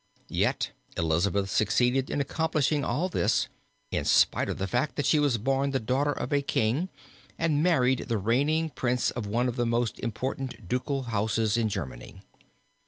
[0.29, 3.47] Yet Elizabeth succeeded in accomplishing all this
[3.91, 6.89] in spite of the fact that she was born the daughter of a king
[7.37, 12.19] and married the reigning prince of one of the most important ducal houses in Germany.